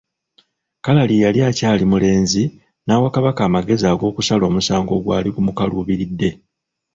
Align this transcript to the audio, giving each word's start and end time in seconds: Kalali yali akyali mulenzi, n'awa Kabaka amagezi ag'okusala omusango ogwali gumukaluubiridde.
Kalali 0.83 1.15
yali 1.23 1.39
akyali 1.49 1.85
mulenzi, 1.91 2.43
n'awa 2.85 3.07
Kabaka 3.15 3.41
amagezi 3.47 3.85
ag'okusala 3.87 4.43
omusango 4.49 4.91
ogwali 4.99 5.29
gumukaluubiridde. 5.35 6.29